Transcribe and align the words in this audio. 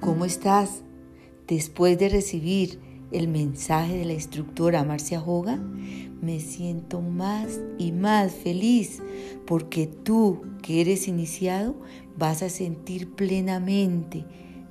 ¿Cómo 0.00 0.24
estás? 0.24 0.82
Después 1.46 1.98
de 1.98 2.08
recibir 2.08 2.80
el 3.12 3.28
mensaje 3.28 3.98
de 3.98 4.06
la 4.06 4.14
instructora 4.14 4.82
Marcia 4.82 5.22
Hoga, 5.22 5.56
me 6.22 6.40
siento 6.40 7.02
más 7.02 7.60
y 7.76 7.92
más 7.92 8.32
feliz 8.32 9.02
porque 9.46 9.86
tú 9.86 10.40
que 10.62 10.80
eres 10.80 11.06
iniciado 11.06 11.74
vas 12.16 12.42
a 12.42 12.48
sentir 12.48 13.10
plenamente 13.14 14.24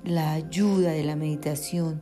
la 0.04 0.34
ayuda 0.34 0.94
de 0.94 1.04
la 1.04 1.16
meditación, 1.16 2.02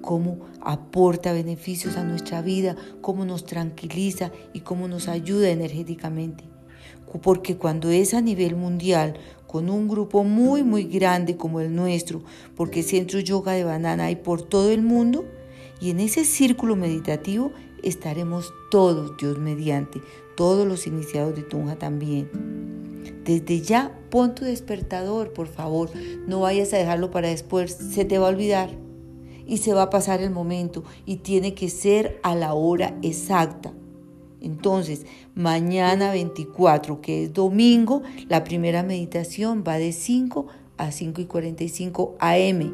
cómo 0.00 0.40
aporta 0.60 1.32
beneficios 1.32 1.96
a 1.96 2.02
nuestra 2.02 2.42
vida, 2.42 2.74
cómo 3.00 3.24
nos 3.24 3.46
tranquiliza 3.46 4.32
y 4.52 4.60
cómo 4.60 4.88
nos 4.88 5.06
ayuda 5.06 5.50
energéticamente. 5.50 6.42
Porque 7.22 7.56
cuando 7.56 7.90
es 7.90 8.14
a 8.14 8.20
nivel 8.20 8.56
mundial, 8.56 9.14
con 9.50 9.68
un 9.68 9.88
grupo 9.88 10.22
muy, 10.22 10.62
muy 10.62 10.84
grande 10.84 11.36
como 11.36 11.60
el 11.60 11.74
nuestro, 11.74 12.22
porque 12.54 12.84
Centro 12.84 13.18
Yoga 13.18 13.50
de 13.50 13.64
Banana 13.64 14.04
hay 14.04 14.14
por 14.14 14.42
todo 14.42 14.70
el 14.70 14.80
mundo, 14.80 15.24
y 15.80 15.90
en 15.90 15.98
ese 15.98 16.24
círculo 16.24 16.76
meditativo 16.76 17.50
estaremos 17.82 18.52
todos, 18.70 19.16
Dios 19.16 19.38
mediante, 19.38 20.00
todos 20.36 20.68
los 20.68 20.86
iniciados 20.86 21.34
de 21.34 21.42
Tunja 21.42 21.74
también. 21.74 22.30
Desde 23.24 23.60
ya, 23.60 23.98
pon 24.08 24.36
tu 24.36 24.44
despertador, 24.44 25.32
por 25.32 25.48
favor, 25.48 25.90
no 26.28 26.38
vayas 26.38 26.72
a 26.72 26.76
dejarlo 26.76 27.10
para 27.10 27.26
después, 27.26 27.72
se 27.72 28.04
te 28.04 28.18
va 28.18 28.26
a 28.26 28.30
olvidar 28.30 28.70
y 29.48 29.56
se 29.56 29.74
va 29.74 29.82
a 29.82 29.90
pasar 29.90 30.22
el 30.22 30.30
momento 30.30 30.84
y 31.06 31.16
tiene 31.16 31.54
que 31.54 31.70
ser 31.70 32.20
a 32.22 32.36
la 32.36 32.54
hora 32.54 32.96
exacta. 33.02 33.72
Entonces, 34.40 35.06
mañana 35.34 36.12
24, 36.12 37.00
que 37.00 37.24
es 37.24 37.32
domingo, 37.32 38.02
la 38.28 38.44
primera 38.44 38.82
meditación 38.82 39.64
va 39.66 39.78
de 39.78 39.92
5 39.92 40.46
a 40.76 40.92
5 40.92 41.20
y 41.20 41.24
45 41.26 42.16
AM. 42.18 42.72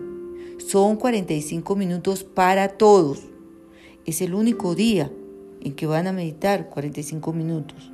Son 0.59 0.97
45 0.97 1.77
minutos 1.77 2.25
para 2.25 2.69
todos. 2.69 3.21
Es 4.05 4.23
el 4.23 4.35
único 4.35 4.75
día 4.75 5.11
en 5.61 5.75
que 5.75 5.87
van 5.87 6.07
a 6.07 6.13
meditar 6.13 6.69
45 6.69 7.33
minutos. 7.33 7.91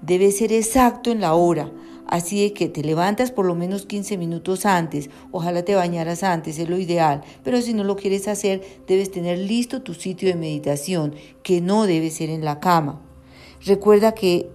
Debe 0.00 0.30
ser 0.30 0.52
exacto 0.52 1.10
en 1.10 1.20
la 1.20 1.34
hora, 1.34 1.70
así 2.08 2.42
de 2.42 2.52
que 2.52 2.68
te 2.68 2.82
levantas 2.82 3.30
por 3.30 3.46
lo 3.46 3.54
menos 3.54 3.86
15 3.86 4.16
minutos 4.18 4.66
antes, 4.66 5.10
ojalá 5.30 5.64
te 5.64 5.74
bañaras 5.74 6.22
antes, 6.22 6.58
es 6.58 6.68
lo 6.68 6.78
ideal, 6.78 7.22
pero 7.44 7.60
si 7.62 7.74
no 7.74 7.84
lo 7.84 7.96
quieres 7.96 8.26
hacer, 8.26 8.62
debes 8.86 9.10
tener 9.10 9.38
listo 9.38 9.82
tu 9.82 9.94
sitio 9.94 10.28
de 10.28 10.34
meditación, 10.34 11.14
que 11.42 11.60
no 11.60 11.86
debe 11.86 12.10
ser 12.10 12.30
en 12.30 12.44
la 12.44 12.60
cama. 12.60 13.00
Recuerda 13.64 14.12
que 14.12 14.50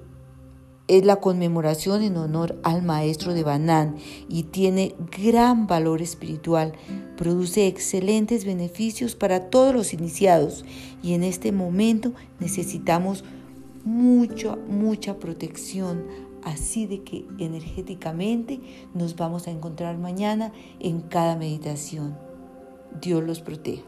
es 0.87 1.05
la 1.05 1.17
conmemoración 1.17 2.03
en 2.03 2.17
honor 2.17 2.59
al 2.63 2.83
maestro 2.83 3.33
de 3.33 3.43
Banán 3.43 3.95
y 4.27 4.43
tiene 4.43 4.95
gran 5.17 5.65
valor 5.65 6.01
espiritual. 6.01 6.73
Produce 7.15 7.67
excelentes 7.67 8.45
beneficios 8.45 9.15
para 9.15 9.49
todos 9.49 9.73
los 9.73 9.93
iniciados 9.93 10.65
y 11.01 11.13
en 11.13 11.23
este 11.23 11.51
momento 11.51 12.13
necesitamos 12.39 13.23
mucha, 13.85 14.57
mucha 14.67 15.17
protección. 15.19 16.03
Así 16.45 16.85
de 16.85 17.03
que 17.03 17.25
energéticamente 17.39 18.59
nos 18.93 19.15
vamos 19.15 19.47
a 19.47 19.51
encontrar 19.51 19.97
mañana 19.97 20.51
en 20.79 21.01
cada 21.01 21.35
meditación. 21.35 22.17
Dios 23.01 23.23
los 23.23 23.39
proteja. 23.39 23.83